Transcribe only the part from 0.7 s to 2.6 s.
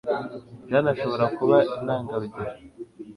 ashobora kuba intangarugero